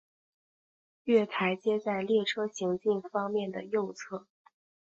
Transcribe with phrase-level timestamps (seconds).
[1.03, 4.25] 月台皆在列车行进方面的右侧。